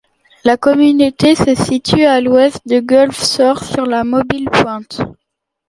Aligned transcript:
La 0.45 0.57
communauté 0.57 1.35
se 1.35 1.53
situe 1.53 2.05
à 2.05 2.21
l'ouest 2.21 2.67
de 2.67 2.79
Gulf 2.79 3.23
Shores 3.23 3.63
sur 3.63 3.85
la 3.85 4.03
Mobile 4.03 4.49
Point. 4.51 4.81